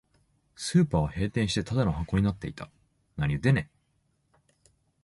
[0.55, 2.71] スーパーは閉店して、ただの箱になっていた